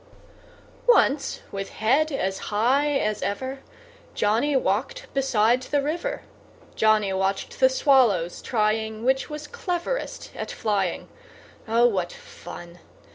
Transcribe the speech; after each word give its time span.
Once, 0.87 1.41
with 1.51 1.69
head 1.69 2.11
as 2.11 2.39
high 2.49 2.89
as 2.97 3.21
ever, 3.21 3.59
Johnny 4.15 4.55
walked 4.55 5.05
beside 5.13 5.61
the 5.61 5.79
river. 5.79 6.23
Johnny 6.75 7.13
watched 7.13 7.59
the 7.59 7.69
swallows 7.69 8.41
trying 8.41 9.03
Which 9.03 9.29
was 9.29 9.45
cleverest 9.45 10.31
at 10.35 10.49
flying. 10.49 11.07
Oh! 11.67 11.85
what 11.85 12.11
fun! 12.11 12.79